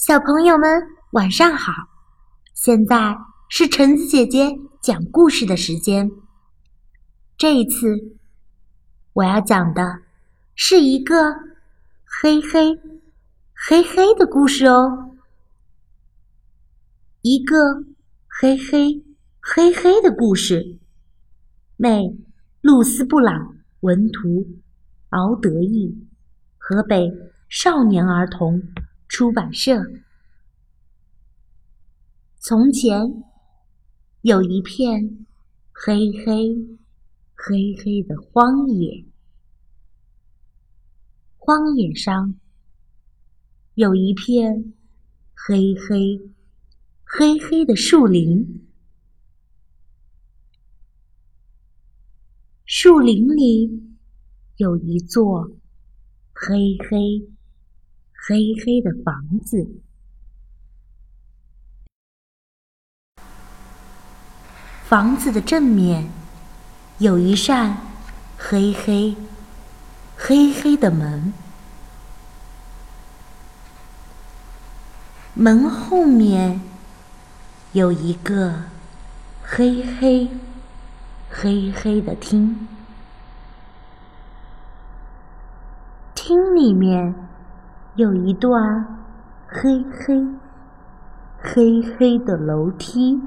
[0.00, 1.74] 小朋友们，晚上好！
[2.54, 3.18] 现在
[3.50, 6.10] 是橙子姐姐讲故事的时间。
[7.36, 8.16] 这一次
[9.12, 10.00] 我要讲的
[10.54, 11.34] 是一个
[12.06, 12.80] 黑黑
[13.52, 15.10] 黑黑的故事哦。
[17.20, 17.84] 一个
[18.26, 19.04] 黑黑
[19.38, 20.78] 黑黑的故事，
[21.76, 22.16] 美
[22.62, 24.46] 露丝布朗文图，
[25.10, 25.94] 敖德译，
[26.56, 27.12] 河北
[27.50, 28.62] 少年儿童。
[29.10, 29.82] 出版社。
[32.38, 33.24] 从前
[34.22, 35.26] 有一片
[35.72, 36.78] 黑黑
[37.34, 39.04] 黑黑的荒野，
[41.36, 42.36] 荒野上
[43.74, 44.72] 有一片
[45.34, 46.30] 黑黑
[47.02, 48.64] 黑黑的树林，
[52.64, 53.92] 树林里
[54.56, 55.50] 有一座
[56.32, 57.28] 黑黑。
[58.22, 59.66] 黑黑的房子，
[64.84, 66.10] 房子的正面
[66.98, 67.78] 有一扇
[68.36, 69.16] 黑黑
[70.18, 71.32] 黑黑的门，
[75.32, 76.60] 门后面
[77.72, 78.64] 有一个
[79.42, 80.28] 黑黑
[81.30, 82.68] 黑黑的厅，
[86.14, 87.29] 厅里面。
[87.96, 88.86] 有一段
[89.48, 90.24] 黑黑
[91.38, 93.18] 黑黑的楼梯，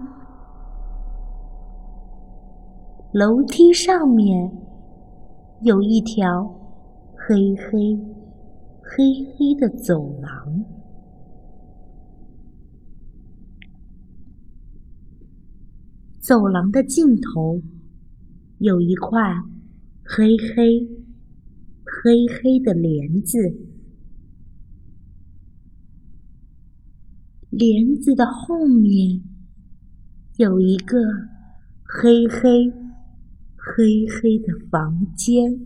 [3.11, 4.51] 楼梯上面
[5.61, 6.45] 有一条
[7.15, 7.99] 黑黑
[8.81, 9.03] 黑
[9.37, 10.65] 黑的走廊，
[16.21, 17.61] 走廊的尽头
[18.59, 19.35] 有一块
[20.03, 20.87] 黑黑
[21.83, 23.72] 黑黑的帘子。
[27.55, 29.21] 帘子的后面
[30.37, 30.97] 有一个
[31.83, 32.67] 黑黑
[33.55, 35.63] 黑黑的房间，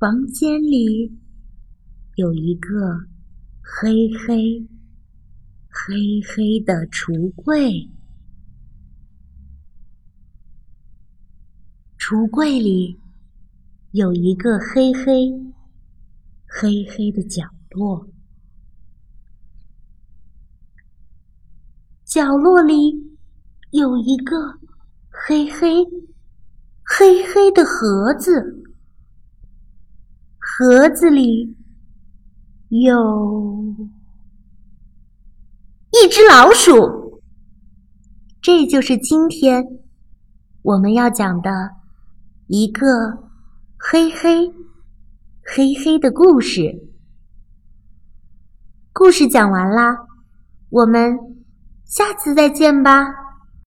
[0.00, 1.16] 房间里
[2.16, 3.06] 有一个
[3.62, 4.66] 黑黑
[5.68, 7.88] 黑黑的橱柜，
[11.96, 12.98] 橱柜里
[13.92, 15.54] 有一个黑黑。
[16.48, 18.08] 黑黑的角落，
[22.04, 23.18] 角落里
[23.70, 24.58] 有一个
[25.10, 25.84] 黑黑
[26.82, 28.64] 黑黑的盒子，
[30.38, 31.54] 盒子里
[32.70, 33.76] 有
[35.92, 37.20] 一只老鼠。
[38.40, 39.62] 这就是今天
[40.62, 41.50] 我们要讲的
[42.46, 42.86] 一个
[43.78, 44.57] 黑黑。
[45.50, 46.90] 黑黑的故事，
[48.92, 49.96] 故事讲完啦，
[50.68, 51.18] 我们
[51.86, 53.27] 下次再见吧。